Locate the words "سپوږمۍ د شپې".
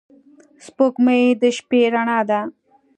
0.65-1.81